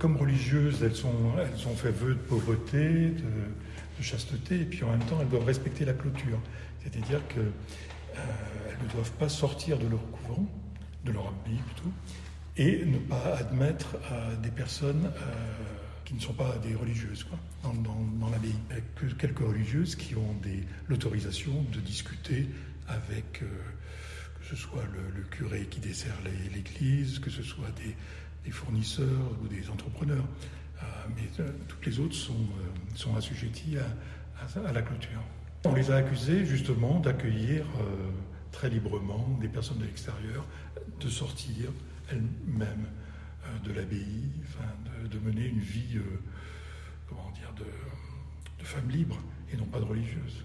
Comme 0.00 0.16
religieuses, 0.16 0.80
elles, 0.84 1.04
ont 1.66 1.74
fait 1.74 1.90
vœu 1.90 2.14
de 2.14 2.20
pauvreté, 2.20 3.08
de, 3.08 4.00
chasteté, 4.00 4.60
et 4.60 4.64
puis 4.64 4.84
en 4.84 4.92
même 4.92 5.04
temps, 5.06 5.18
elles 5.20 5.28
doivent 5.28 5.46
respecter 5.46 5.84
la 5.84 5.92
clôture. 5.92 6.38
C'est-à-dire 6.80 7.26
qu'elles 7.26 7.50
euh, 8.16 8.84
ne 8.84 8.92
doivent 8.92 9.10
pas 9.14 9.28
sortir 9.28 9.76
de 9.76 9.88
leur 9.88 10.08
couvent, 10.12 10.46
de 11.04 11.10
leur 11.10 11.26
abbaye 11.26 11.58
plutôt, 11.74 11.90
et 12.56 12.84
ne 12.84 12.98
pas 12.98 13.38
admettre 13.38 13.96
des 14.40 14.50
personnes 14.50 15.06
euh, 15.06 15.34
qui 16.04 16.14
ne 16.14 16.20
sont 16.20 16.32
pas 16.32 16.56
des 16.58 16.76
religieuses 16.76 17.24
quoi, 17.24 17.38
dans, 17.64 18.30
l'abbaye. 18.30 18.54
Que 18.94 19.06
quelques 19.06 19.40
religieuses 19.40 19.96
qui 19.96 20.14
ont 20.14 20.36
l'autorisation 20.86 21.66
de 21.72 21.80
discuter 21.80 22.48
avec, 22.86 23.42
euh, 23.42 23.46
que 24.38 24.46
ce 24.46 24.54
soit 24.54 24.84
le 25.16 25.22
curé 25.24 25.66
qui 25.68 25.80
dessert 25.80 26.14
l'église, 26.54 27.18
que 27.18 27.30
ce 27.30 27.42
soit 27.42 27.72
des, 27.84 27.96
des, 28.44 28.50
fournisseurs 28.50 29.32
ou 29.42 29.48
des 29.48 29.68
entrepreneurs. 29.70 30.24
Euh, 30.82 30.84
mais 31.16 31.28
euh, 31.40 31.50
toutes 31.66 31.84
les 31.86 31.98
autres 32.00 32.14
sont, 32.14 32.32
euh, 32.32 32.96
sont 32.96 33.16
assujetties 33.16 33.76
à, 33.78 34.72
la 34.72 34.82
clôture. 34.82 35.20
On 35.64 35.74
les 35.74 35.90
a 35.90 35.96
accusées 35.96 36.46
justement 36.46 37.00
d'accueillir 37.00 37.66
très 38.52 38.70
librement 38.70 39.36
des 39.40 39.48
personnes 39.48 39.78
de 39.78 39.84
l'extérieur, 39.84 40.46
de 41.00 41.08
sortir 41.08 41.70
elle-même 42.10 42.86
euh, 43.44 43.68
de 43.68 43.72
l'abbaye, 43.72 44.30
de, 45.10 45.18
mener 45.18 45.46
une 45.46 45.58
vie, 45.58 45.98
comment 47.08 47.30
dire, 47.32 47.52
de, 47.56 47.64
de 47.64 48.64
femme 48.64 48.88
libre 48.88 49.18
et 49.52 49.56
non 49.56 49.66
pas 49.66 49.80
de 49.80 49.84
religieuse. 49.84 50.44